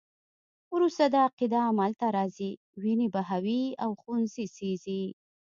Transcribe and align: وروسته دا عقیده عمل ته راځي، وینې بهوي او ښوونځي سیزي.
وروسته 0.73 1.03
دا 1.13 1.19
عقیده 1.29 1.59
عمل 1.69 1.91
ته 1.99 2.07
راځي، 2.17 2.51
وینې 2.81 3.07
بهوي 3.15 3.63
او 3.83 3.91
ښوونځي 4.01 4.45
سیزي. 4.57 5.03